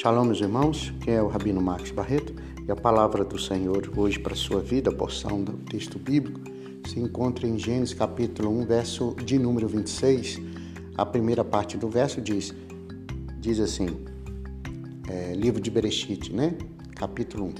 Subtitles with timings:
[0.00, 2.34] Shalom, meus irmãos, quem é o Rabino Marcos Barreto
[2.66, 6.40] e a palavra do Senhor hoje para a sua vida, a porção do texto bíblico,
[6.88, 10.40] se encontra em Gênesis capítulo 1, verso de número 26.
[10.96, 12.54] A primeira parte do verso diz,
[13.40, 13.88] diz assim,
[15.06, 16.56] é, livro de Bereshit, né?
[16.96, 17.52] Capítulo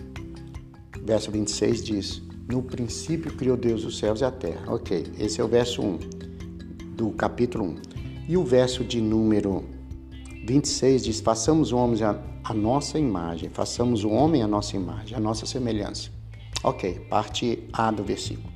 [0.97, 4.63] 1, verso 26 diz, no princípio criou Deus os céus e a terra.
[4.73, 5.99] Ok, esse é o verso 1
[6.97, 7.77] do capítulo 1.
[8.31, 9.63] E o verso de número
[10.43, 15.17] 26 diz: Façamos o homem a, a nossa imagem, façamos o homem a nossa imagem,
[15.17, 16.11] a nossa semelhança.
[16.63, 18.51] Ok, parte A do versículo.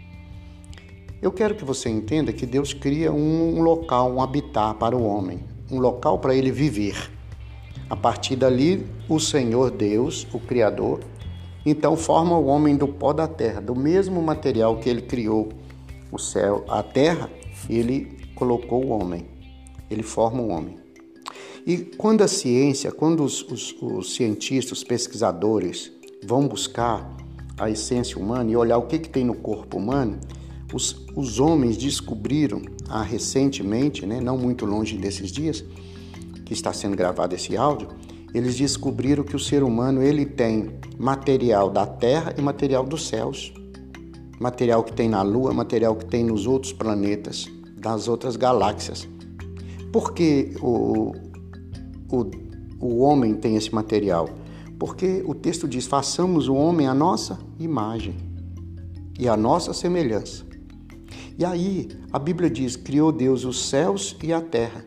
[1.23, 5.41] Eu quero que você entenda que Deus cria um local, um habitat para o homem,
[5.70, 7.11] um local para ele viver.
[7.89, 11.01] A partir dali, o Senhor Deus, o Criador,
[11.64, 15.48] então forma o homem do pó da terra, do mesmo material que ele criou
[16.12, 17.30] o céu, a terra,
[17.69, 19.27] ele colocou o homem.
[19.91, 20.84] Ele forma o homem.
[21.66, 25.91] E quando a ciência, quando os, os, os cientistas, os pesquisadores
[26.22, 27.16] vão buscar
[27.58, 30.19] a essência humana e olhar o que, que tem no corpo humano,
[30.74, 35.64] os, os homens descobriram ah, recentemente, né, não muito longe desses dias,
[36.44, 37.89] que está sendo gravado esse áudio,
[38.34, 43.55] eles descobriram que o ser humano ele tem material da Terra e material dos céus.
[44.39, 47.46] Material que tem na Lua, material que tem nos outros planetas,
[47.78, 49.08] das outras galáxias.
[49.92, 51.12] Por que o,
[52.19, 52.31] o,
[52.81, 54.29] o homem tem esse material?
[54.79, 58.17] Porque o texto diz: façamos o homem a nossa imagem
[59.19, 60.45] e a nossa semelhança.
[61.39, 64.85] E aí a Bíblia diz: criou Deus os céus e a terra.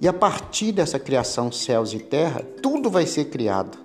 [0.00, 3.78] E a partir dessa criação, céus e terra, tudo vai ser criado.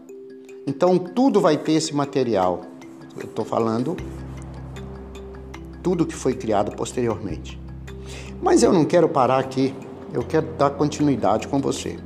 [0.66, 2.62] Então tudo vai ter esse material.
[3.16, 3.96] Eu estou falando
[5.84, 7.60] tudo que foi criado posteriormente.
[8.42, 9.74] Mas eu não quero parar aqui,
[10.14, 11.98] eu quero dar continuidade com você.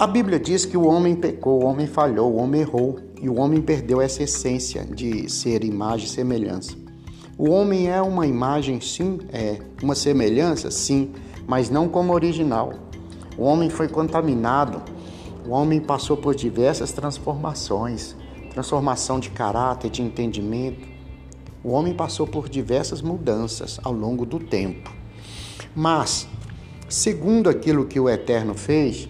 [0.00, 3.36] A Bíblia diz que o homem pecou, o homem falhou, o homem errou e o
[3.36, 6.76] homem perdeu essa essência de ser imagem e semelhança.
[7.36, 11.10] O homem é uma imagem, sim, é uma semelhança, sim,
[11.48, 12.74] mas não como original.
[13.36, 14.80] O homem foi contaminado,
[15.44, 18.14] o homem passou por diversas transformações
[18.50, 20.86] transformação de caráter, de entendimento.
[21.62, 24.92] O homem passou por diversas mudanças ao longo do tempo.
[25.74, 26.28] Mas,
[26.88, 29.08] segundo aquilo que o Eterno fez,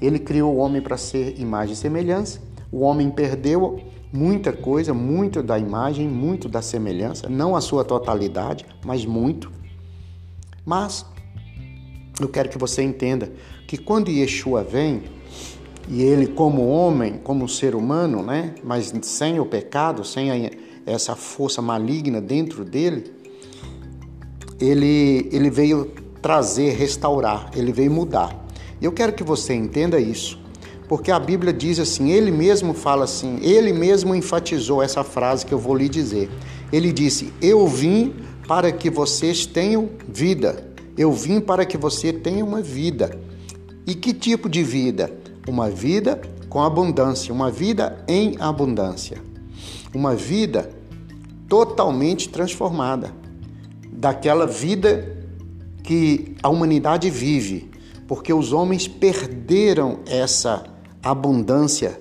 [0.00, 2.40] ele criou o homem para ser imagem e semelhança.
[2.70, 3.80] O homem perdeu
[4.12, 9.50] muita coisa, muito da imagem, muito da semelhança, não a sua totalidade, mas muito.
[10.64, 11.04] Mas
[12.20, 13.30] eu quero que você entenda
[13.66, 15.02] que quando Yeshua vem,
[15.88, 20.50] e ele como homem, como ser humano, né, mas sem o pecado, sem a,
[20.84, 23.10] essa força maligna dentro dele,
[24.60, 25.86] ele, ele veio
[26.20, 28.47] trazer, restaurar, ele veio mudar.
[28.80, 30.38] Eu quero que você entenda isso,
[30.88, 35.52] porque a Bíblia diz assim, ele mesmo fala assim, ele mesmo enfatizou essa frase que
[35.52, 36.30] eu vou lhe dizer.
[36.72, 38.14] Ele disse: Eu vim
[38.46, 40.66] para que vocês tenham vida.
[40.96, 43.18] Eu vim para que você tenha uma vida.
[43.86, 45.12] E que tipo de vida?
[45.46, 49.18] Uma vida com abundância, uma vida em abundância.
[49.94, 50.70] Uma vida
[51.48, 53.12] totalmente transformada
[53.90, 55.16] daquela vida
[55.82, 57.70] que a humanidade vive,
[58.08, 60.64] porque os homens perderam essa
[61.02, 62.00] abundância,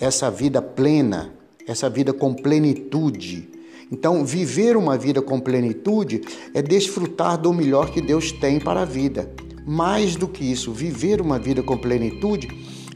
[0.00, 1.34] essa vida plena,
[1.68, 3.50] essa vida com plenitude.
[3.90, 6.22] Então, viver uma vida com plenitude
[6.54, 9.30] é desfrutar do melhor que Deus tem para a vida.
[9.66, 12.48] Mais do que isso, viver uma vida com plenitude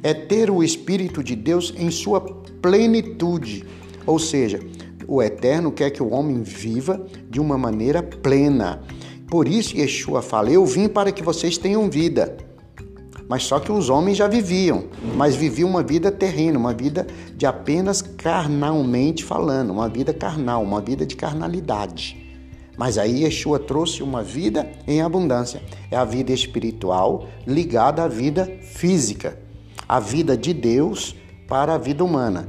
[0.02, 2.22] é ter o Espírito de Deus em sua
[2.62, 3.66] plenitude.
[4.06, 4.60] Ou seja,
[5.06, 8.82] o Eterno quer que o homem viva de uma maneira plena.
[9.28, 12.45] Por isso, Yeshua fala: Eu vim para que vocês tenham vida.
[13.28, 14.84] Mas só que os homens já viviam,
[15.16, 20.80] mas viviam uma vida terrena, uma vida de apenas carnalmente falando, uma vida carnal, uma
[20.80, 22.24] vida de carnalidade.
[22.76, 25.62] Mas aí Yeshua trouxe uma vida em abundância.
[25.90, 29.38] É a vida espiritual ligada à vida física,
[29.88, 31.16] a vida de Deus
[31.48, 32.48] para a vida humana.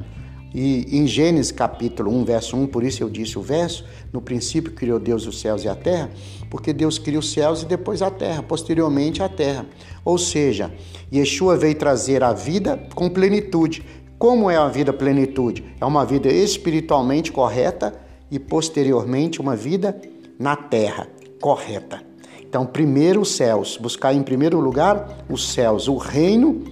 [0.53, 4.71] E em Gênesis capítulo 1, verso 1, por isso eu disse o verso, no princípio
[4.71, 6.09] criou Deus os céus e a terra,
[6.49, 9.65] porque Deus cria os céus e depois a terra, posteriormente a terra.
[10.05, 10.73] Ou seja,
[11.13, 13.83] Yeshua veio trazer a vida com plenitude.
[14.17, 15.63] Como é a vida plenitude?
[15.79, 17.93] É uma vida espiritualmente correta
[18.31, 19.99] e posteriormente uma vida
[20.39, 21.07] na terra
[21.39, 22.01] correta.
[22.41, 26.63] Então, primeiro os céus, buscar em primeiro lugar os céus, o reino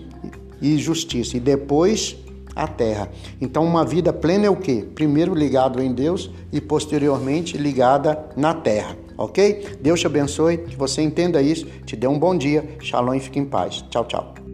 [0.62, 2.16] e justiça, e depois
[2.56, 3.10] a terra.
[3.42, 4.86] Então, uma vida plena é o quê?
[4.96, 9.78] Primeiro ligado em Deus e posteriormente ligada na terra, ok?
[9.82, 13.40] Deus te abençoe, que você entenda isso, te dê um bom dia, shalom e fique
[13.40, 13.84] em paz.
[13.90, 14.45] Tchau, tchau.